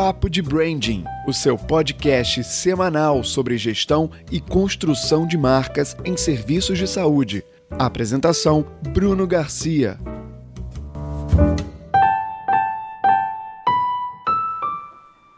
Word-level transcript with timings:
Papo 0.00 0.30
de 0.30 0.40
Branding, 0.40 1.02
o 1.26 1.32
seu 1.32 1.58
podcast 1.58 2.44
semanal 2.44 3.24
sobre 3.24 3.58
gestão 3.58 4.08
e 4.30 4.40
construção 4.40 5.26
de 5.26 5.36
marcas 5.36 5.96
em 6.04 6.16
serviços 6.16 6.78
de 6.78 6.86
saúde. 6.86 7.44
Apresentação: 7.68 8.64
Bruno 8.90 9.26
Garcia. 9.26 9.98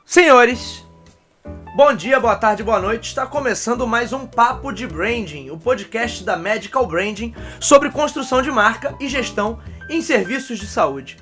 Senhores, 0.04 0.86
bom 1.74 1.94
dia, 1.94 2.20
boa 2.20 2.36
tarde, 2.36 2.62
boa 2.62 2.80
noite. 2.80 3.08
Está 3.08 3.24
começando 3.24 3.86
mais 3.86 4.12
um 4.12 4.26
Papo 4.26 4.72
de 4.72 4.86
Branding, 4.86 5.48
o 5.48 5.56
podcast 5.56 6.22
da 6.22 6.36
Medical 6.36 6.86
Branding 6.86 7.34
sobre 7.58 7.88
construção 7.88 8.42
de 8.42 8.50
marca 8.50 8.94
e 9.00 9.08
gestão 9.08 9.58
em 9.88 10.02
serviços 10.02 10.58
de 10.58 10.66
saúde. 10.66 11.16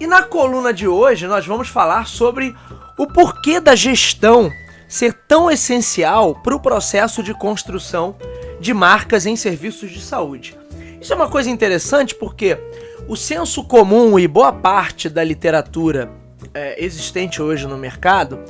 E 0.00 0.08
na 0.08 0.22
coluna 0.24 0.74
de 0.74 0.88
hoje 0.88 1.28
nós 1.28 1.46
vamos 1.46 1.68
falar 1.68 2.08
sobre 2.08 2.52
o 2.98 3.06
porquê 3.06 3.60
da 3.60 3.76
gestão 3.76 4.50
ser 4.88 5.12
tão 5.28 5.48
essencial 5.48 6.34
para 6.34 6.56
o 6.56 6.60
processo 6.60 7.22
de 7.22 7.32
construção 7.32 8.16
de 8.58 8.74
marcas 8.74 9.24
em 9.24 9.36
serviços 9.36 9.92
de 9.92 10.02
saúde. 10.02 10.58
Isso 11.00 11.12
é 11.12 11.16
uma 11.16 11.30
coisa 11.30 11.48
interessante 11.48 12.16
porque 12.16 12.58
o 13.06 13.16
senso 13.16 13.62
comum 13.62 14.18
e 14.18 14.26
boa 14.26 14.52
parte 14.52 15.08
da 15.08 15.22
literatura 15.22 16.10
é, 16.52 16.84
existente 16.84 17.40
hoje 17.40 17.68
no 17.68 17.78
mercado 17.78 18.40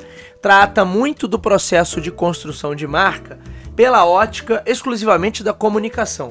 trata 0.41 0.83
muito 0.83 1.27
do 1.27 1.37
processo 1.37 2.01
de 2.01 2.11
construção 2.11 2.73
de 2.73 2.87
marca 2.87 3.39
pela 3.75 4.05
ótica 4.05 4.63
exclusivamente 4.65 5.43
da 5.43 5.53
comunicação. 5.53 6.29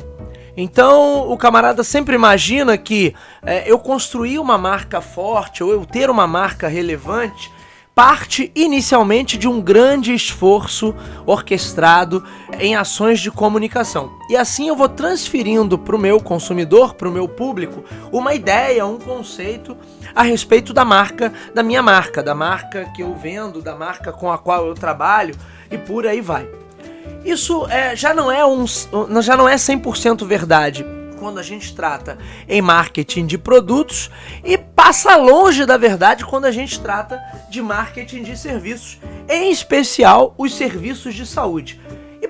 Então 0.56 1.30
o 1.30 1.36
camarada 1.36 1.82
sempre 1.82 2.14
imagina 2.14 2.76
que 2.76 3.14
é, 3.42 3.70
eu 3.70 3.78
construir 3.78 4.38
uma 4.38 4.58
marca 4.58 5.00
forte 5.00 5.64
ou 5.64 5.72
eu 5.72 5.86
ter 5.86 6.10
uma 6.10 6.26
marca 6.26 6.68
relevante 6.68 7.50
parte 7.94 8.50
inicialmente 8.54 9.36
de 9.36 9.46
um 9.46 9.60
grande 9.60 10.14
esforço 10.14 10.94
orquestrado 11.26 12.24
em 12.58 12.74
ações 12.74 13.20
de 13.20 13.30
comunicação. 13.30 14.12
E 14.30 14.36
assim 14.36 14.68
eu 14.68 14.76
vou 14.76 14.88
transferindo 14.88 15.78
para 15.78 15.94
o 15.94 15.98
meu 15.98 16.18
consumidor, 16.18 16.94
para 16.94 17.08
o 17.08 17.12
meu 17.12 17.28
público, 17.28 17.84
uma 18.10 18.34
ideia, 18.34 18.86
um 18.86 18.98
conceito 18.98 19.76
a 20.14 20.22
respeito 20.22 20.72
da 20.72 20.84
marca, 20.84 21.32
da 21.54 21.62
minha 21.62 21.82
marca, 21.82 22.22
da 22.22 22.34
marca 22.34 22.90
que 22.94 23.02
eu 23.02 23.14
vendo, 23.14 23.60
da 23.60 23.74
marca 23.74 24.10
com 24.10 24.32
a 24.32 24.38
qual 24.38 24.66
eu 24.66 24.74
trabalho 24.74 25.34
e 25.70 25.76
por 25.76 26.06
aí 26.06 26.20
vai. 26.20 26.61
Isso 27.24 27.66
é, 27.68 27.94
já 27.94 28.12
não 28.12 28.30
é 28.30 28.44
um, 28.44 28.66
já 29.22 29.36
não 29.36 29.48
é 29.48 29.54
100% 29.54 30.26
verdade 30.26 30.84
quando 31.18 31.38
a 31.38 31.42
gente 31.42 31.72
trata 31.72 32.18
em 32.48 32.60
marketing 32.60 33.26
de 33.26 33.38
produtos 33.38 34.10
e 34.44 34.58
passa 34.58 35.14
longe 35.16 35.64
da 35.64 35.76
verdade 35.76 36.24
quando 36.24 36.46
a 36.46 36.50
gente 36.50 36.80
trata 36.80 37.22
de 37.48 37.62
marketing 37.62 38.24
de 38.24 38.36
serviços, 38.36 38.98
em 39.28 39.52
especial 39.52 40.34
os 40.36 40.52
serviços 40.52 41.14
de 41.14 41.24
saúde. 41.24 41.80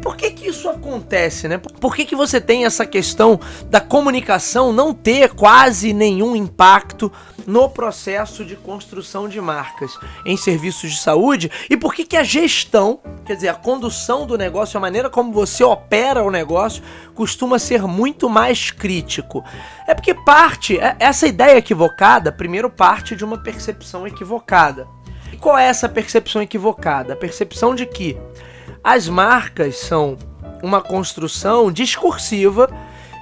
Por 0.03 0.17
que 0.17 0.33
que 0.33 0.49
isso 0.49 0.69
acontece, 0.69 1.47
né? 1.47 1.59
Por 1.59 1.95
que 1.95 2.05
que 2.05 2.17
você 2.17 2.41
tem 2.41 2.65
essa 2.65 2.85
questão 2.85 3.39
da 3.71 3.81
comunicação 3.81 4.73
não 4.73 4.93
ter 4.93 5.33
quase 5.33 5.93
nenhum 5.93 6.35
impacto 6.35 7.11
no 7.47 7.69
processo 7.69 8.45
de 8.45 8.57
construção 8.57 9.29
de 9.29 9.41
marcas 9.41 9.97
em 10.27 10.37
serviços 10.37 10.91
de 10.91 10.99
saúde? 10.99 11.51
E 11.71 11.77
por 11.77 11.95
que 11.95 12.05
que 12.05 12.17
a 12.17 12.25
gestão, 12.25 12.99
quer 13.25 13.37
dizer, 13.37 13.49
a 13.49 13.55
condução 13.55 14.27
do 14.27 14.37
negócio, 14.37 14.77
a 14.77 14.81
maneira 14.81 15.09
como 15.09 15.33
você 15.33 15.63
opera 15.63 16.25
o 16.25 16.31
negócio, 16.33 16.83
costuma 17.15 17.61
ser 17.61 17.83
muito 17.83 18.29
mais 18.29 18.73
crítico? 18.73 19.45
É 19.87 19.95
porque 19.95 20.15
parte, 20.15 20.81
é, 20.81 20.97
essa 20.99 21.29
ideia 21.29 21.59
equivocada, 21.59 22.33
primeiro 22.33 22.69
parte 22.69 23.15
de 23.15 23.25
uma 23.25 23.39
percepção 23.39 24.05
equivocada. 24.05 24.89
E 25.33 25.37
qual 25.37 25.57
é 25.57 25.67
essa 25.67 25.89
percepção 25.89 26.43
equivocada? 26.43 27.13
A 27.13 27.17
percepção 27.17 27.73
de 27.73 27.87
que 27.87 28.19
as 28.84 29.09
marcas 29.09 29.76
são 29.76 30.19
uma 30.62 30.81
construção 30.81 31.70
discursiva 31.70 32.69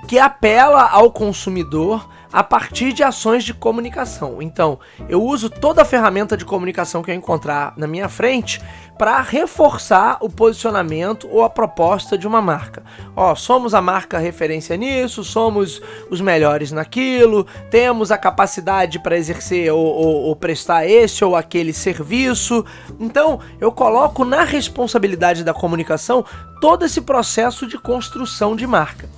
que 0.08 0.18
apela 0.18 0.88
ao 0.88 1.10
consumidor 1.10 2.08
a 2.32 2.42
partir 2.42 2.92
de 2.92 3.02
ações 3.02 3.44
de 3.44 3.52
comunicação. 3.52 4.40
Então, 4.40 4.78
eu 5.08 5.22
uso 5.22 5.50
toda 5.50 5.82
a 5.82 5.84
ferramenta 5.84 6.36
de 6.36 6.44
comunicação 6.44 7.02
que 7.02 7.10
eu 7.10 7.14
encontrar 7.14 7.74
na 7.76 7.86
minha 7.86 8.08
frente 8.08 8.60
para 8.98 9.20
reforçar 9.22 10.18
o 10.20 10.28
posicionamento 10.28 11.26
ou 11.30 11.42
a 11.42 11.48
proposta 11.48 12.18
de 12.18 12.26
uma 12.26 12.42
marca. 12.42 12.82
Ó, 13.16 13.34
somos 13.34 13.72
a 13.72 13.80
marca 13.80 14.18
referência 14.18 14.76
nisso, 14.76 15.24
somos 15.24 15.80
os 16.10 16.20
melhores 16.20 16.70
naquilo, 16.70 17.46
temos 17.70 18.12
a 18.12 18.18
capacidade 18.18 18.98
para 18.98 19.16
exercer 19.16 19.72
ou, 19.72 19.80
ou, 19.80 20.16
ou 20.24 20.36
prestar 20.36 20.86
esse 20.86 21.24
ou 21.24 21.34
aquele 21.34 21.72
serviço. 21.72 22.64
Então, 22.98 23.40
eu 23.58 23.72
coloco 23.72 24.22
na 24.22 24.44
responsabilidade 24.44 25.42
da 25.42 25.54
comunicação 25.54 26.22
todo 26.60 26.84
esse 26.84 27.00
processo 27.00 27.66
de 27.66 27.78
construção 27.78 28.54
de 28.54 28.66
marca. 28.66 29.08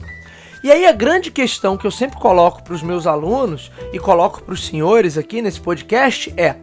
E 0.62 0.70
aí 0.70 0.86
a 0.86 0.92
grande 0.92 1.30
questão 1.30 1.76
que 1.76 1.86
eu 1.86 1.90
sempre 1.90 2.18
coloco 2.18 2.62
para 2.62 2.72
os 2.74 2.82
meus 2.82 3.06
alunos 3.06 3.70
e 3.92 3.98
coloco 3.98 4.42
para 4.42 4.54
os 4.54 4.64
senhores 4.64 5.18
aqui 5.18 5.42
nesse 5.42 5.60
podcast 5.60 6.32
é: 6.36 6.54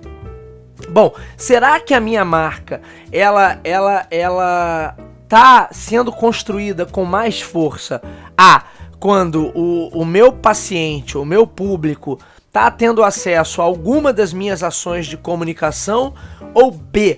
bom, 0.89 1.13
será 1.35 1.79
que 1.81 1.93
a 1.93 1.99
minha 1.99 2.23
marca 2.23 2.81
ela 3.11 3.59
ela 3.63 4.07
ela 4.09 4.95
tá 5.27 5.67
sendo 5.71 6.11
construída 6.13 6.85
com 6.85 7.03
mais 7.03 7.41
força 7.41 8.01
a 8.37 8.63
quando 8.99 9.51
o, 9.55 9.89
o 9.89 10.05
meu 10.05 10.31
paciente, 10.31 11.17
o 11.17 11.25
meu 11.25 11.45
público 11.45 12.17
tá 12.51 12.71
tendo 12.71 13.03
acesso 13.03 13.61
a 13.61 13.65
alguma 13.65 14.11
das 14.11 14.33
minhas 14.33 14.63
ações 14.63 15.05
de 15.05 15.17
comunicação 15.17 16.13
ou 16.53 16.71
B 16.71 17.17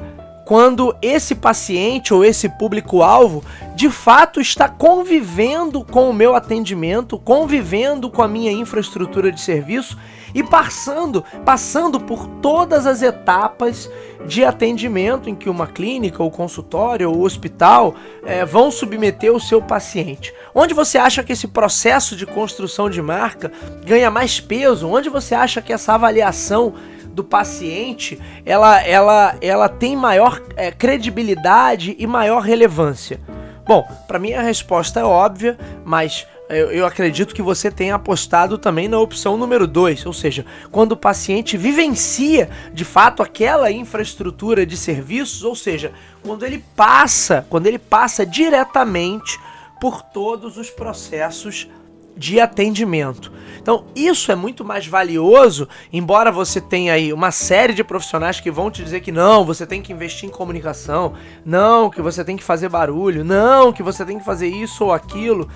quando 0.51 0.93
esse 1.01 1.33
paciente 1.33 2.13
ou 2.13 2.25
esse 2.25 2.49
público-alvo 2.49 3.41
de 3.73 3.89
fato 3.89 4.41
está 4.41 4.67
convivendo 4.67 5.81
com 5.81 6.09
o 6.09 6.13
meu 6.13 6.35
atendimento, 6.35 7.17
convivendo 7.17 8.09
com 8.11 8.21
a 8.21 8.27
minha 8.27 8.51
infraestrutura 8.51 9.31
de 9.31 9.39
serviço 9.39 9.97
e 10.35 10.43
passando, 10.43 11.23
passando 11.45 12.01
por 12.01 12.27
todas 12.41 12.85
as 12.85 13.01
etapas 13.01 13.89
de 14.25 14.43
atendimento 14.43 15.29
em 15.29 15.35
que 15.35 15.49
uma 15.49 15.67
clínica, 15.67 16.21
ou 16.21 16.29
consultório, 16.29 17.09
ou 17.09 17.21
hospital 17.21 17.95
é, 18.25 18.43
vão 18.43 18.69
submeter 18.69 19.33
o 19.33 19.39
seu 19.39 19.61
paciente. 19.61 20.33
Onde 20.53 20.73
você 20.73 20.97
acha 20.97 21.23
que 21.23 21.31
esse 21.31 21.47
processo 21.47 22.13
de 22.13 22.25
construção 22.25 22.89
de 22.89 23.01
marca 23.01 23.49
ganha 23.85 24.11
mais 24.11 24.41
peso? 24.41 24.89
Onde 24.89 25.07
você 25.07 25.33
acha 25.33 25.61
que 25.61 25.71
essa 25.71 25.93
avaliação 25.93 26.73
do 27.13 27.23
paciente, 27.23 28.19
ela, 28.45 28.81
ela, 28.81 29.35
ela 29.41 29.69
tem 29.69 29.95
maior 29.95 30.41
é, 30.55 30.71
credibilidade 30.71 31.95
e 31.99 32.07
maior 32.07 32.41
relevância? 32.41 33.19
Bom, 33.65 33.87
para 34.07 34.19
mim 34.19 34.33
a 34.33 34.41
resposta 34.41 34.99
é 34.99 35.03
óbvia, 35.03 35.57
mas 35.85 36.25
eu, 36.49 36.69
eu, 36.71 36.85
acredito 36.85 37.33
que 37.33 37.41
você 37.41 37.71
tenha 37.71 37.95
apostado 37.95 38.57
também 38.57 38.89
na 38.89 38.99
opção 38.99 39.37
número 39.37 39.65
2, 39.65 40.05
ou 40.05 40.11
seja, 40.11 40.45
quando 40.69 40.91
o 40.91 40.97
paciente 40.97 41.55
vivencia 41.55 42.49
de 42.73 42.83
fato 42.83 43.23
aquela 43.23 43.71
infraestrutura 43.71 44.65
de 44.65 44.75
serviços, 44.75 45.43
ou 45.43 45.55
seja, 45.55 45.93
quando 46.21 46.45
ele 46.45 46.63
passa, 46.75 47.45
quando 47.49 47.67
ele 47.67 47.79
passa 47.79 48.25
diretamente 48.25 49.39
por 49.79 50.01
todos 50.01 50.57
os 50.57 50.69
processos 50.69 51.69
de 52.17 52.39
atendimento. 52.39 53.30
Então, 53.61 53.85
isso 53.95 54.31
é 54.31 54.35
muito 54.35 54.65
mais 54.65 54.87
valioso, 54.87 55.67
embora 55.93 56.31
você 56.31 56.59
tenha 56.59 56.93
aí 56.93 57.13
uma 57.13 57.29
série 57.29 57.73
de 57.73 57.83
profissionais 57.83 58.39
que 58.39 58.49
vão 58.49 58.71
te 58.71 58.83
dizer 58.83 59.01
que 59.01 59.11
não, 59.11 59.45
você 59.45 59.67
tem 59.67 59.83
que 59.83 59.93
investir 59.93 60.27
em 60.27 60.31
comunicação, 60.31 61.13
não, 61.45 61.89
que 61.89 62.01
você 62.01 62.25
tem 62.25 62.35
que 62.35 62.43
fazer 62.43 62.69
barulho, 62.69 63.23
não, 63.23 63.71
que 63.71 63.83
você 63.83 64.03
tem 64.03 64.17
que 64.17 64.25
fazer 64.25 64.47
isso 64.47 64.85
ou 64.85 64.91
aquilo. 64.91 65.47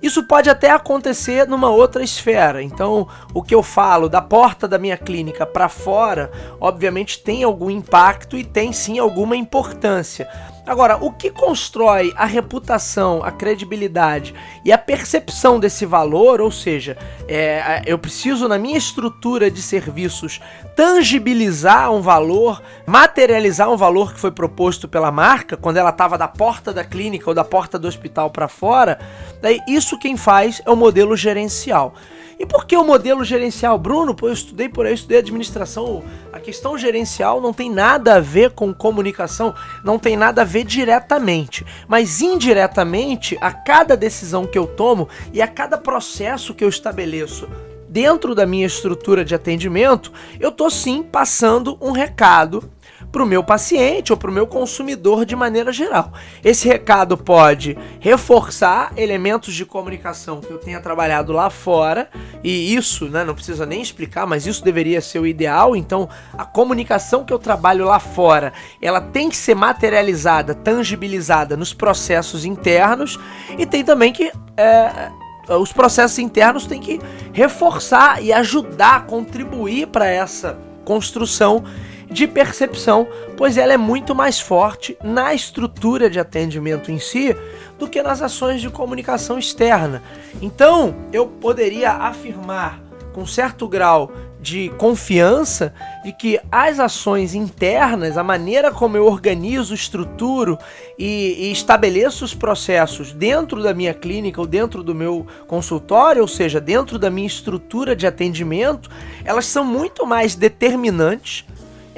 Isso 0.00 0.22
pode 0.22 0.48
até 0.48 0.70
acontecer 0.70 1.48
numa 1.48 1.70
outra 1.70 2.04
esfera. 2.04 2.62
Então, 2.62 3.08
o 3.34 3.42
que 3.42 3.54
eu 3.54 3.62
falo 3.62 4.08
da 4.08 4.22
porta 4.22 4.68
da 4.68 4.78
minha 4.78 4.96
clínica 4.96 5.44
para 5.44 5.68
fora, 5.68 6.30
obviamente 6.60 7.20
tem 7.20 7.42
algum 7.42 7.70
impacto 7.70 8.36
e 8.36 8.44
tem 8.44 8.72
sim 8.72 8.98
alguma 8.98 9.36
importância. 9.36 10.28
Agora, 10.68 10.98
o 11.02 11.10
que 11.10 11.30
constrói 11.30 12.12
a 12.14 12.26
reputação, 12.26 13.24
a 13.24 13.30
credibilidade 13.30 14.34
e 14.62 14.70
a 14.70 14.76
percepção 14.76 15.58
desse 15.58 15.86
valor, 15.86 16.42
ou 16.42 16.50
seja, 16.50 16.94
é, 17.26 17.80
eu 17.86 17.98
preciso 17.98 18.46
na 18.46 18.58
minha 18.58 18.76
estrutura 18.76 19.50
de 19.50 19.62
serviços 19.62 20.42
tangibilizar 20.76 21.90
um 21.90 22.02
valor, 22.02 22.62
materializar 22.86 23.70
um 23.70 23.78
valor 23.78 24.12
que 24.12 24.20
foi 24.20 24.30
proposto 24.30 24.86
pela 24.86 25.10
marca 25.10 25.56
quando 25.56 25.78
ela 25.78 25.88
estava 25.88 26.18
da 26.18 26.28
porta 26.28 26.70
da 26.70 26.84
clínica 26.84 27.30
ou 27.30 27.34
da 27.34 27.44
porta 27.44 27.78
do 27.78 27.88
hospital 27.88 28.28
para 28.28 28.46
fora. 28.46 28.98
Daí 29.40 29.60
isso 29.66 29.98
quem 29.98 30.18
faz 30.18 30.60
é 30.66 30.70
o 30.70 30.76
modelo 30.76 31.16
gerencial. 31.16 31.94
E 32.38 32.46
por 32.46 32.66
que 32.66 32.76
o 32.76 32.84
modelo 32.84 33.24
gerencial, 33.24 33.76
Bruno? 33.76 34.14
Pô, 34.14 34.28
eu 34.28 34.32
estudei 34.32 34.68
por 34.68 34.86
aí, 34.86 34.92
eu 34.92 34.94
estudei 34.94 35.18
administração. 35.18 36.04
A 36.38 36.40
questão 36.40 36.78
gerencial 36.78 37.40
não 37.40 37.52
tem 37.52 37.68
nada 37.68 38.14
a 38.14 38.20
ver 38.20 38.52
com 38.52 38.72
comunicação, 38.72 39.52
não 39.82 39.98
tem 39.98 40.16
nada 40.16 40.42
a 40.42 40.44
ver 40.44 40.62
diretamente, 40.62 41.66
mas 41.88 42.20
indiretamente 42.20 43.36
a 43.40 43.52
cada 43.52 43.96
decisão 43.96 44.46
que 44.46 44.56
eu 44.56 44.64
tomo 44.64 45.08
e 45.32 45.42
a 45.42 45.48
cada 45.48 45.76
processo 45.76 46.54
que 46.54 46.62
eu 46.62 46.68
estabeleço 46.68 47.48
dentro 47.88 48.36
da 48.36 48.46
minha 48.46 48.66
estrutura 48.66 49.24
de 49.24 49.34
atendimento, 49.34 50.12
eu 50.38 50.52
tô 50.52 50.70
sim 50.70 51.02
passando 51.02 51.76
um 51.80 51.90
recado 51.90 52.70
para 53.10 53.22
o 53.22 53.26
meu 53.26 53.42
paciente 53.42 54.12
ou 54.12 54.18
para 54.18 54.30
o 54.30 54.32
meu 54.32 54.46
consumidor 54.46 55.24
de 55.24 55.34
maneira 55.34 55.72
geral. 55.72 56.12
Esse 56.44 56.68
recado 56.68 57.16
pode 57.16 57.76
reforçar 58.00 58.92
elementos 58.96 59.54
de 59.54 59.64
comunicação 59.64 60.40
que 60.40 60.50
eu 60.50 60.58
tenha 60.58 60.80
trabalhado 60.80 61.32
lá 61.32 61.50
fora, 61.50 62.08
e 62.44 62.74
isso, 62.74 63.06
né, 63.06 63.24
não 63.24 63.34
precisa 63.34 63.64
nem 63.64 63.80
explicar, 63.80 64.26
mas 64.26 64.46
isso 64.46 64.62
deveria 64.62 65.00
ser 65.00 65.18
o 65.18 65.26
ideal. 65.26 65.74
Então, 65.74 66.08
a 66.36 66.44
comunicação 66.44 67.24
que 67.24 67.32
eu 67.32 67.38
trabalho 67.38 67.86
lá 67.86 67.98
fora, 67.98 68.52
ela 68.80 69.00
tem 69.00 69.28
que 69.28 69.36
ser 69.36 69.54
materializada, 69.54 70.54
tangibilizada 70.54 71.56
nos 71.56 71.72
processos 71.72 72.44
internos, 72.44 73.18
e 73.58 73.66
tem 73.66 73.84
também 73.84 74.12
que. 74.12 74.30
É, 74.56 75.10
os 75.56 75.72
processos 75.72 76.18
internos 76.18 76.66
têm 76.66 76.78
que 76.78 77.00
reforçar 77.32 78.22
e 78.22 78.30
ajudar, 78.34 79.06
contribuir 79.06 79.86
para 79.86 80.06
essa 80.06 80.58
construção 80.84 81.64
de 82.10 82.26
percepção, 82.26 83.06
pois 83.36 83.56
ela 83.56 83.72
é 83.72 83.76
muito 83.76 84.14
mais 84.14 84.40
forte 84.40 84.96
na 85.02 85.34
estrutura 85.34 86.08
de 86.08 86.18
atendimento 86.18 86.90
em 86.90 86.98
si 86.98 87.36
do 87.78 87.88
que 87.88 88.02
nas 88.02 88.22
ações 88.22 88.60
de 88.60 88.70
comunicação 88.70 89.38
externa. 89.38 90.02
Então, 90.40 90.94
eu 91.12 91.26
poderia 91.26 91.92
afirmar 91.92 92.80
com 93.12 93.26
certo 93.26 93.66
grau 93.66 94.12
de 94.40 94.68
confiança 94.78 95.74
de 96.04 96.12
que 96.12 96.40
as 96.50 96.78
ações 96.78 97.34
internas, 97.34 98.16
a 98.16 98.22
maneira 98.22 98.70
como 98.70 98.96
eu 98.96 99.04
organizo, 99.04 99.74
estruturo 99.74 100.56
e, 100.96 101.48
e, 101.48 101.52
estabeleço 101.52 102.24
os 102.24 102.34
processos 102.34 103.12
dentro 103.12 103.62
da 103.62 103.74
minha 103.74 103.92
clínica 103.92 104.40
ou 104.40 104.46
dentro 104.46 104.82
do 104.82 104.94
meu 104.94 105.26
consultório, 105.48 106.22
ou 106.22 106.28
seja, 106.28 106.60
dentro 106.60 106.98
da 106.98 107.10
minha 107.10 107.26
estrutura 107.26 107.96
de 107.96 108.06
atendimento, 108.06 108.88
elas 109.24 109.46
são 109.46 109.64
muito 109.64 110.06
mais 110.06 110.36
determinantes 110.36 111.44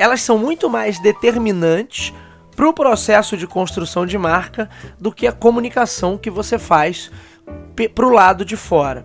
elas 0.00 0.22
são 0.22 0.38
muito 0.38 0.70
mais 0.70 0.98
determinantes 0.98 2.10
para 2.56 2.66
o 2.66 2.72
processo 2.72 3.36
de 3.36 3.46
construção 3.46 4.06
de 4.06 4.16
marca 4.16 4.68
do 4.98 5.12
que 5.12 5.26
a 5.26 5.32
comunicação 5.32 6.16
que 6.16 6.30
você 6.30 6.58
faz 6.58 7.10
para 7.94 8.06
o 8.06 8.10
lado 8.10 8.42
de 8.42 8.56
fora. 8.56 9.04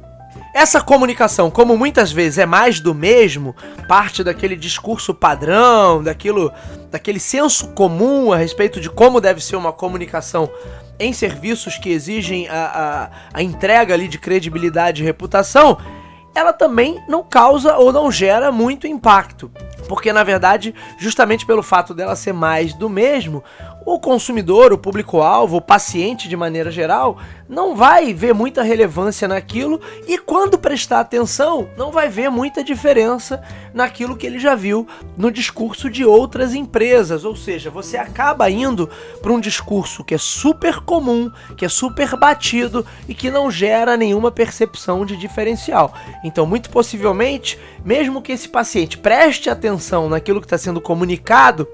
Essa 0.53 0.79
comunicação, 0.79 1.51
como 1.51 1.77
muitas 1.77 2.13
vezes 2.13 2.39
é 2.39 2.45
mais 2.45 2.79
do 2.79 2.95
mesmo, 2.95 3.53
parte 3.89 4.23
daquele 4.23 4.55
discurso 4.55 5.13
padrão, 5.13 6.01
daquilo, 6.01 6.49
daquele 6.89 7.19
senso 7.19 7.67
comum 7.73 8.31
a 8.31 8.37
respeito 8.37 8.79
de 8.79 8.89
como 8.89 9.19
deve 9.19 9.43
ser 9.43 9.57
uma 9.57 9.73
comunicação 9.73 10.49
em 10.97 11.11
serviços 11.11 11.77
que 11.77 11.89
exigem 11.89 12.47
a, 12.47 13.09
a, 13.33 13.39
a 13.39 13.43
entrega 13.43 13.93
ali 13.93 14.07
de 14.07 14.17
credibilidade 14.17 15.01
e 15.01 15.05
reputação, 15.05 15.77
ela 16.35 16.51
também 16.51 17.01
não 17.07 17.23
causa 17.23 17.77
ou 17.77 17.91
não 17.91 18.11
gera 18.11 18.51
muito 18.51 18.85
impacto. 18.85 19.49
Porque, 19.87 20.11
na 20.11 20.23
verdade, 20.23 20.75
justamente 20.97 21.45
pelo 21.45 21.63
fato 21.63 21.93
dela 21.93 22.15
ser 22.15 22.33
mais 22.33 22.73
do 22.73 22.89
mesmo, 22.89 23.43
o 23.85 23.99
consumidor, 23.99 24.73
o 24.73 24.77
público-alvo, 24.77 25.57
o 25.57 25.61
paciente 25.61 26.27
de 26.27 26.35
maneira 26.35 26.71
geral, 26.71 27.19
não 27.47 27.75
vai 27.75 28.11
ver 28.13 28.33
muita 28.33 28.63
relevância 28.63 29.27
naquilo 29.27 29.79
e 30.07 30.17
quando 30.17 30.57
prestar 30.57 31.01
atenção, 31.01 31.69
não 31.77 31.91
vai 31.91 32.09
ver 32.09 32.31
muita 32.31 32.63
diferença 32.63 33.43
naquilo 33.73 34.17
que 34.17 34.25
ele 34.25 34.39
já 34.39 34.55
viu 34.55 34.87
no 35.15 35.31
discurso 35.31 35.87
de 35.87 36.03
outras 36.03 36.55
empresas. 36.55 37.23
Ou 37.23 37.35
seja, 37.35 37.69
você 37.69 37.95
acaba 37.95 38.49
indo 38.49 38.89
para 39.21 39.31
um 39.31 39.39
discurso 39.39 40.03
que 40.03 40.15
é 40.15 40.17
super 40.17 40.79
comum, 40.79 41.31
que 41.55 41.63
é 41.63 41.69
super 41.69 42.17
batido 42.17 42.83
e 43.07 43.13
que 43.13 43.29
não 43.29 43.51
gera 43.51 43.95
nenhuma 43.95 44.31
percepção 44.31 45.05
de 45.05 45.15
diferencial. 45.15 45.93
Então, 46.23 46.47
muito 46.47 46.71
possivelmente, 46.71 47.59
mesmo 47.83 48.21
que 48.21 48.31
esse 48.31 48.49
paciente 48.49 48.97
preste 48.97 49.47
atenção 49.47 50.09
naquilo 50.09 50.41
que 50.41 50.47
está 50.47 50.57
sendo 50.57 50.81
comunicado, 50.81 51.67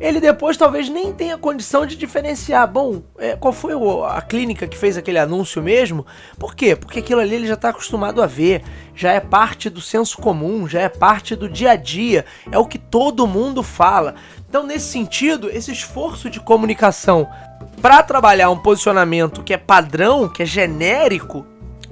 ele 0.00 0.20
depois 0.20 0.56
talvez 0.56 0.88
nem 0.88 1.12
tenha 1.12 1.36
condição 1.36 1.84
de 1.84 1.96
diferenciar. 1.96 2.70
Bom, 2.70 3.02
é, 3.18 3.34
qual 3.36 3.52
foi 3.52 3.74
o, 3.74 4.04
a 4.04 4.22
clínica 4.22 4.66
que 4.66 4.78
fez 4.78 4.96
aquele 4.96 5.18
anúncio 5.18 5.62
mesmo? 5.62 6.06
Por 6.38 6.54
quê? 6.54 6.76
Porque 6.76 7.00
aquilo 7.00 7.20
ali 7.20 7.34
ele 7.34 7.46
já 7.46 7.54
está 7.54 7.70
acostumado 7.70 8.22
a 8.22 8.26
ver, 8.26 8.62
já 8.94 9.12
é 9.12 9.20
parte 9.20 9.68
do 9.68 9.80
senso 9.80 10.18
comum, 10.18 10.68
já 10.68 10.80
é 10.80 10.88
parte 10.88 11.34
do 11.34 11.48
dia 11.48 11.72
a 11.72 11.76
dia, 11.76 12.24
é 12.50 12.58
o 12.58 12.66
que 12.66 12.78
todo 12.78 13.26
mundo 13.26 13.62
fala. 13.62 14.14
Então, 14.48 14.64
nesse 14.64 14.86
sentido, 14.86 15.50
esse 15.50 15.72
esforço 15.72 16.30
de 16.30 16.40
comunicação 16.40 17.28
para 17.82 18.02
trabalhar 18.02 18.50
um 18.50 18.58
posicionamento 18.58 19.42
que 19.42 19.52
é 19.52 19.58
padrão, 19.58 20.28
que 20.28 20.42
é 20.42 20.46
genérico, 20.46 21.44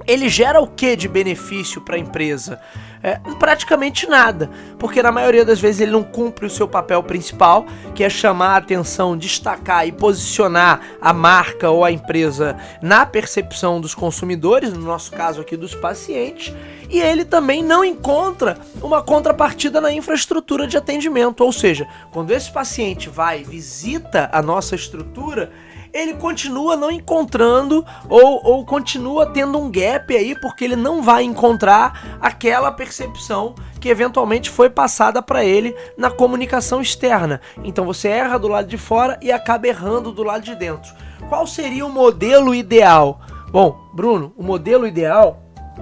ele 0.07 0.29
gera 0.29 0.61
o 0.61 0.67
que 0.67 0.95
de 0.95 1.07
benefício 1.07 1.81
para 1.81 1.97
a 1.97 1.99
empresa? 1.99 2.59
É, 3.03 3.19
praticamente 3.37 4.07
nada, 4.07 4.49
porque 4.79 5.03
na 5.03 5.11
maioria 5.11 5.45
das 5.45 5.59
vezes 5.59 5.81
ele 5.81 5.91
não 5.91 6.03
cumpre 6.03 6.47
o 6.47 6.49
seu 6.49 6.67
papel 6.67 7.03
principal, 7.03 7.65
que 7.93 8.03
é 8.03 8.09
chamar 8.09 8.55
a 8.55 8.57
atenção, 8.57 9.15
destacar 9.15 9.87
e 9.87 9.91
posicionar 9.91 10.81
a 10.99 11.13
marca 11.13 11.69
ou 11.69 11.85
a 11.85 11.91
empresa 11.91 12.57
na 12.81 13.05
percepção 13.05 13.79
dos 13.79 13.93
consumidores, 13.93 14.73
no 14.73 14.81
nosso 14.81 15.11
caso 15.11 15.41
aqui 15.41 15.55
dos 15.55 15.75
pacientes, 15.75 16.53
e 16.89 16.99
ele 16.99 17.23
também 17.23 17.61
não 17.61 17.85
encontra 17.85 18.57
uma 18.81 19.01
contrapartida 19.01 19.79
na 19.79 19.91
infraestrutura 19.91 20.65
de 20.65 20.75
atendimento, 20.75 21.43
ou 21.43 21.51
seja, 21.51 21.87
quando 22.11 22.31
esse 22.31 22.51
paciente 22.51 23.09
vai 23.09 23.43
visita 23.43 24.27
a 24.31 24.41
nossa 24.41 24.75
estrutura, 24.75 25.51
ele 25.97 26.13
continua 26.13 26.75
não 26.75 26.91
encontrando 26.91 27.83
ou, 28.07 28.41
ou 28.43 28.65
continua 28.65 29.25
tendo 29.25 29.57
um 29.57 29.71
gap 29.71 30.15
aí 30.15 30.39
porque 30.39 30.63
ele 30.63 30.75
não 30.75 31.01
vai 31.01 31.23
encontrar 31.23 32.17
aquela 32.21 32.71
percepção 32.71 33.55
que 33.79 33.89
eventualmente 33.89 34.49
foi 34.49 34.69
passada 34.69 35.21
para 35.21 35.43
ele 35.43 35.75
na 35.97 36.11
comunicação 36.11 36.81
externa. 36.81 37.41
Então 37.63 37.85
você 37.85 38.09
erra 38.09 38.37
do 38.37 38.47
lado 38.47 38.67
de 38.67 38.77
fora 38.77 39.17
e 39.21 39.31
acaba 39.31 39.67
errando 39.67 40.11
do 40.11 40.23
lado 40.23 40.43
de 40.43 40.55
dentro. 40.55 40.93
Qual 41.29 41.47
seria 41.47 41.85
o 41.85 41.91
modelo 41.91 42.53
ideal? 42.53 43.19
Bom, 43.49 43.89
Bruno, 43.93 44.33
o 44.37 44.43
modelo 44.43 44.87
ideal 44.87 45.41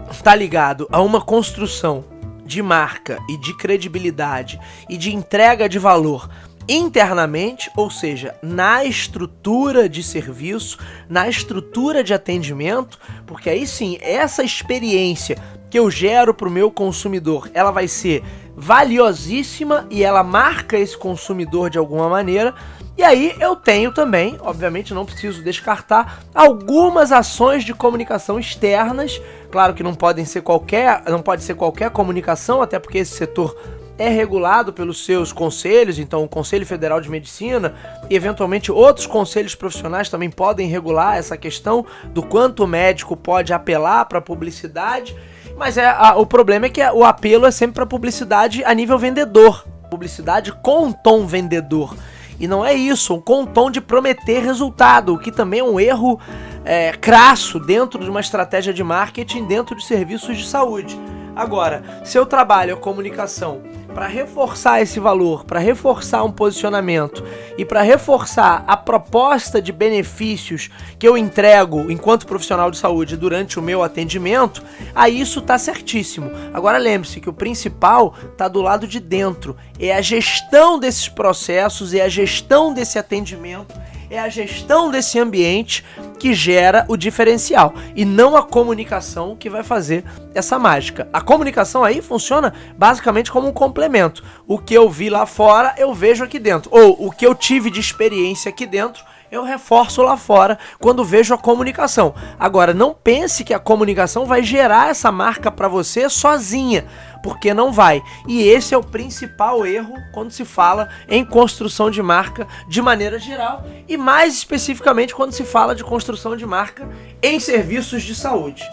está 0.10 0.34
ligado 0.34 0.88
a 0.92 1.02
uma 1.02 1.20
construção 1.20 2.06
de 2.46 2.62
marca 2.62 3.20
e 3.28 3.38
de 3.38 3.56
credibilidade 3.58 4.60
e 4.88 4.98
de 4.98 5.14
entrega 5.14 5.68
de 5.68 5.80
valor 5.80 6.30
internamente, 6.68 7.70
ou 7.76 7.90
seja, 7.90 8.36
na 8.42 8.84
estrutura 8.84 9.88
de 9.88 10.02
serviço, 10.02 10.80
na 11.08 11.28
estrutura 11.30 12.04
de 12.04 12.14
atendimento, 12.14 13.00
porque 13.26 13.50
aí 13.50 13.68
sim, 13.68 13.98
essa 14.02 14.44
experiência 14.44 15.38
que 15.70 15.78
eu 15.78 15.90
gero 15.92 16.34
para 16.34 16.48
o 16.48 16.52
meu 16.52 16.72
consumidor, 16.72 17.50
ela 17.54 17.72
vai 17.72 17.88
ser 17.88 18.24
valiosíssima 18.56 19.86
e 19.90 20.04
ela 20.04 20.24
marca 20.24 20.78
esse 20.78 20.98
consumidor 20.98 21.70
de 21.70 21.78
alguma 21.78 22.08
maneira. 22.08 22.54
E 22.98 23.04
aí 23.04 23.36
eu 23.42 23.58
tenho 23.58 23.92
também, 23.92 24.38
obviamente 24.40 24.94
não 24.94 25.06
preciso 25.06 25.44
descartar, 25.44 26.24
algumas 26.34 27.12
ações 27.12 27.66
de 27.66 27.74
comunicação 27.74 28.40
externas. 28.40 29.22
Claro 29.52 29.74
que 29.74 29.84
não 29.84 29.94
podem 29.94 30.24
ser 30.24 30.42
qualquer, 30.42 31.04
não 31.08 31.22
pode 31.22 31.44
ser 31.44 31.56
qualquer 31.56 31.90
comunicação, 31.90 32.62
até 32.62 32.80
porque 32.80 33.00
esse 33.00 33.18
setor 33.18 33.54
é 33.98 34.10
regulado 34.10 34.74
pelos 34.74 35.06
seus 35.06 35.32
conselhos, 35.32 35.98
então 35.98 36.24
o 36.24 36.28
Conselho 36.28 36.66
Federal 36.66 37.00
de 37.00 37.10
Medicina 37.10 37.74
e 38.10 38.16
eventualmente 38.16 38.72
outros 38.72 39.08
conselhos 39.08 39.56
profissionais 39.56 40.10
também 40.10 40.30
podem 40.30 40.68
regular 40.68 41.18
essa 41.18 41.38
questão 41.38 41.86
do 42.08 42.22
quanto 42.22 42.64
o 42.64 42.68
médico 42.68 43.16
pode 43.16 43.54
apelar 43.54 44.06
para 44.06 44.20
publicidade. 44.20 45.16
Mas 45.58 45.78
é 45.78 45.88
a, 45.88 46.16
o 46.18 46.26
problema 46.26 46.66
é 46.66 46.70
que 46.70 46.84
o 46.84 47.06
apelo 47.06 47.46
é 47.46 47.52
sempre 47.52 47.76
para 47.76 47.86
publicidade 47.86 48.64
a 48.66 48.74
nível 48.74 49.00
vendedor, 49.00 49.66
publicidade 49.90 50.52
com 50.52 50.92
tom 50.92 51.26
vendedor. 51.26 51.96
E 52.38 52.48
não 52.48 52.66
é 52.66 52.74
isso, 52.74 53.22
com 53.22 53.44
um 53.44 53.46
tom 53.46 53.72
de 53.72 53.80
prometer 53.80 54.44
resultado, 54.44 55.14
o 55.14 55.18
que 55.18 55.32
também 55.32 55.62
é 55.62 55.64
um 55.64 55.80
erro 55.80 56.20
é, 56.66 56.92
crasso 56.92 57.62
dentro 57.62 58.04
de 58.04 58.10
uma 58.10 58.20
estratégia 58.20 58.74
de 58.74 58.84
marketing 58.84 59.46
dentro 59.46 59.74
de 59.74 59.86
serviços 59.86 60.38
de 60.38 60.46
saúde. 60.46 61.00
Agora, 61.36 61.84
se 62.04 62.18
eu 62.18 62.26
trabalho 62.26 62.76
a 62.76 62.78
comunicação 62.78 63.62
para 63.94 64.08
reforçar 64.08 64.82
esse 64.82 65.00
valor, 65.00 65.46
para 65.46 65.60
reforçar 65.60 66.24
um 66.24 66.32
posicionamento 66.32 67.24
e 67.58 67.64
para 67.64 67.82
reforçar 67.82 68.64
a 68.68 68.76
proposta 68.76 69.62
de 69.62 69.72
benefícios 69.72 70.70
que 71.00 71.08
eu 71.08 71.18
entrego 71.18 71.90
enquanto 71.90 72.28
profissional 72.28 72.70
de 72.70 72.78
saúde 72.78 73.16
durante 73.16 73.58
o 73.58 73.62
meu 73.62 73.82
atendimento, 73.82 74.62
aí 74.94 75.22
isso 75.22 75.42
tá 75.42 75.58
certíssimo. 75.58 76.30
Agora 76.54 76.78
lembre-se 76.78 77.22
que 77.22 77.30
o 77.30 77.34
principal 77.34 78.14
tá 78.38 78.50
do 78.50 78.62
lado 78.62 78.86
de 78.86 79.00
dentro, 79.00 79.56
é 79.80 79.96
a 79.96 80.02
gestão 80.02 80.78
desses 80.78 81.08
processos, 81.08 81.94
é 81.94 82.02
a 82.02 82.10
gestão 82.10 82.74
desse 82.74 83.00
atendimento 83.00 83.85
é 84.10 84.20
a 84.20 84.30
gestão 84.30 84.92
desse 84.92 85.20
ambiente 85.20 85.84
que 86.20 86.34
gera 86.34 86.86
o 86.88 86.98
diferencial 86.98 87.74
e 87.96 88.06
não 88.06 88.36
a 88.36 88.44
comunicação 88.44 89.36
que 89.36 89.50
vai 89.50 89.64
fazer 89.64 90.04
essa 90.34 90.58
mágica. 90.58 91.08
A 91.12 91.22
comunicação 91.22 91.84
aí 91.84 92.02
funciona 92.02 92.54
basicamente 92.78 93.32
como 93.32 93.48
um 93.48 93.54
complemento. 93.54 94.24
O 94.48 94.58
que 94.58 94.74
eu 94.74 94.90
vi 94.90 95.10
lá 95.10 95.26
fora, 95.26 95.74
eu 95.78 95.94
vejo 95.94 96.24
aqui 96.24 96.40
dentro. 96.40 96.70
Ou 96.74 97.08
o 97.08 97.12
que 97.12 97.26
eu 97.26 97.36
tive 97.36 97.70
de 97.70 97.80
experiência 97.80 98.50
aqui 98.50 98.66
dentro, 98.66 99.04
eu 99.36 99.44
reforço 99.44 100.02
lá 100.02 100.18
fora 100.18 100.58
quando 100.80 101.04
vejo 101.04 101.34
a 101.34 101.38
comunicação. 101.38 102.14
Agora, 102.40 102.74
não 102.74 102.94
pense 102.94 103.44
que 103.44 103.54
a 103.54 103.60
comunicação 103.60 104.26
vai 104.26 104.42
gerar 104.44 104.90
essa 104.90 105.12
marca 105.12 105.52
para 105.52 105.68
você 105.68 106.10
sozinha, 106.10 106.86
porque 107.22 107.54
não 107.54 107.72
vai. 107.72 108.02
E 108.28 108.44
esse 108.44 108.74
é 108.74 108.78
o 108.78 108.84
principal 108.84 109.66
erro 109.66 109.94
quando 110.14 110.32
se 110.32 110.46
fala 110.46 110.90
em 111.08 111.24
construção 111.24 111.90
de 111.90 112.02
marca 112.02 112.48
de 112.68 112.82
maneira 112.82 113.20
geral 113.20 113.64
e 113.88 113.98
mais 113.98 114.36
especificamente 114.36 115.14
quando 115.14 115.32
se 115.32 115.44
fala 115.44 115.76
de 115.76 115.84
construção 115.84 116.36
de 116.36 116.46
marca 116.46 116.88
em 117.22 117.40
serviços 117.40 118.04
de 118.04 118.16
saúde. 118.16 118.64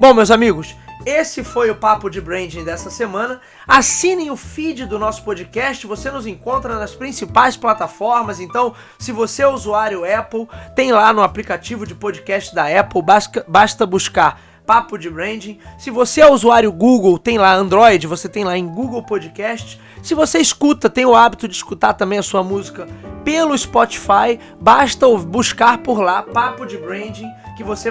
Bom, 0.00 0.12
meus 0.12 0.30
amigos, 0.30 0.74
esse 1.06 1.44
foi 1.44 1.70
o 1.70 1.76
Papo 1.76 2.08
de 2.08 2.20
Branding 2.20 2.64
dessa 2.64 2.90
semana. 2.90 3.40
Assinem 3.66 4.30
o 4.30 4.36
feed 4.36 4.86
do 4.86 4.98
nosso 4.98 5.22
podcast, 5.22 5.86
você 5.86 6.10
nos 6.10 6.26
encontra 6.26 6.78
nas 6.78 6.94
principais 6.94 7.56
plataformas. 7.56 8.40
Então, 8.40 8.74
se 8.98 9.12
você 9.12 9.42
é 9.42 9.48
usuário 9.48 10.04
Apple, 10.04 10.48
tem 10.74 10.92
lá 10.92 11.12
no 11.12 11.22
aplicativo 11.22 11.86
de 11.86 11.94
podcast 11.94 12.54
da 12.54 12.66
Apple, 12.66 13.02
basta 13.46 13.86
buscar 13.86 14.40
Papo 14.66 14.96
de 14.96 15.10
Branding. 15.10 15.58
Se 15.78 15.90
você 15.90 16.22
é 16.22 16.30
usuário 16.30 16.72
Google, 16.72 17.18
tem 17.18 17.36
lá 17.36 17.54
Android, 17.54 18.06
você 18.06 18.28
tem 18.28 18.44
lá 18.44 18.56
em 18.56 18.66
Google 18.66 19.02
Podcast. 19.02 19.78
Se 20.02 20.14
você 20.14 20.38
escuta, 20.38 20.88
tem 20.88 21.04
o 21.04 21.14
hábito 21.14 21.46
de 21.46 21.54
escutar 21.54 21.94
também 21.94 22.18
a 22.18 22.22
sua 22.22 22.42
música 22.42 22.86
pelo 23.24 23.56
Spotify, 23.56 24.38
basta 24.60 25.06
buscar 25.18 25.78
por 25.78 26.00
lá 26.00 26.22
Papo 26.22 26.66
de 26.66 26.76
Branding 26.76 27.30
que 27.56 27.64
você 27.64 27.90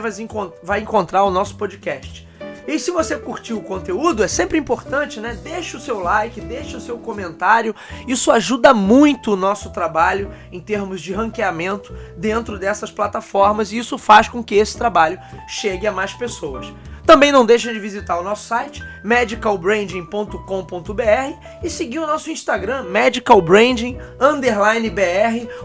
vai 0.63 0.79
encontrar 0.79 1.23
o 1.23 1.31
nosso 1.31 1.55
podcast. 1.55 2.27
E 2.67 2.79
se 2.79 2.91
você 2.91 3.17
curtiu 3.17 3.57
o 3.57 3.63
conteúdo, 3.63 4.23
é 4.23 4.27
sempre 4.27 4.57
importante, 4.57 5.19
né? 5.19 5.37
Deixe 5.43 5.75
o 5.75 5.79
seu 5.79 5.99
like, 5.99 6.39
deixe 6.39 6.77
o 6.77 6.81
seu 6.81 6.97
comentário. 6.97 7.75
Isso 8.07 8.31
ajuda 8.31 8.73
muito 8.73 9.33
o 9.33 9.35
nosso 9.35 9.71
trabalho 9.71 10.31
em 10.51 10.59
termos 10.59 11.01
de 11.01 11.13
ranqueamento 11.13 11.93
dentro 12.17 12.57
dessas 12.57 12.91
plataformas 12.91 13.71
e 13.71 13.77
isso 13.77 13.97
faz 13.97 14.29
com 14.29 14.43
que 14.43 14.55
esse 14.55 14.77
trabalho 14.77 15.19
chegue 15.47 15.85
a 15.85 15.91
mais 15.91 16.13
pessoas. 16.13 16.71
Também 17.05 17.33
não 17.33 17.45
deixe 17.45 17.71
de 17.71 17.79
visitar 17.79 18.17
o 18.17 18.23
nosso 18.23 18.47
site 18.47 18.81
medicalbranding.com.br 19.03 21.61
e 21.61 21.69
seguir 21.69 21.99
o 21.99 22.07
nosso 22.07 22.31
Instagram 22.31 22.83
medicalbranding_br, 22.83 23.97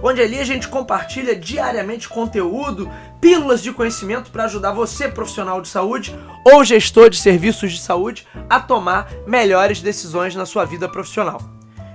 onde 0.03 0.21
ali 0.21 0.41
a 0.41 0.45
gente 0.45 0.67
compartilha 0.67 1.37
diariamente 1.37 2.09
conteúdo, 2.09 2.91
pílulas 3.21 3.63
de 3.63 3.73
conhecimento 3.73 4.31
para 4.31 4.45
ajudar 4.45 4.73
você, 4.73 5.09
profissional 5.09 5.61
de 5.61 5.69
saúde 5.69 6.15
ou 6.45 6.65
gestor 6.65 7.11
de 7.11 7.17
serviços 7.17 7.73
de 7.73 7.81
saúde, 7.81 8.27
a 8.49 8.61
tomar 8.61 9.11
melhores 9.27 9.81
decisões 9.81 10.35
na 10.35 10.47
sua 10.47 10.65
vida 10.65 10.89
profissional. 10.89 11.41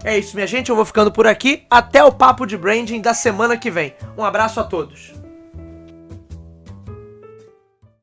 É 0.04 0.18
isso, 0.18 0.36
minha 0.36 0.48
gente, 0.48 0.70
eu 0.70 0.76
vou 0.76 0.84
ficando 0.84 1.12
por 1.12 1.26
aqui. 1.26 1.64
Até 1.70 2.04
o 2.04 2.12
papo 2.12 2.46
de 2.46 2.58
branding 2.58 3.00
da 3.00 3.14
semana 3.14 3.56
que 3.56 3.72
vem. 3.72 3.96
Um 4.18 4.24
abraço 4.24 4.60
a 4.60 4.64
todos. 4.64 5.23